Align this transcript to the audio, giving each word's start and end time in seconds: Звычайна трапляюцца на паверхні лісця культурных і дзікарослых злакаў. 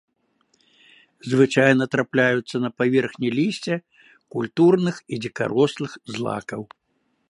Звычайна 1.33 1.83
трапляюцца 1.97 2.55
на 2.65 2.69
паверхні 2.79 3.29
лісця 3.39 3.75
культурных 4.37 4.95
і 5.13 5.25
дзікарослых 5.25 5.91
злакаў. 6.15 6.61